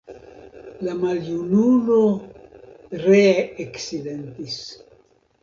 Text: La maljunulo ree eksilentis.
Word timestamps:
La 0.87 0.95
maljunulo 1.03 1.97
ree 3.05 3.37
eksilentis. 3.67 4.59